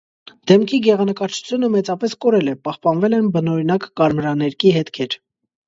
[0.51, 5.23] Դեմքի գեղանկարչությունը մեծապես կորել է, պահպանվել են բնօրինակ կարմրաներկի հետքեր։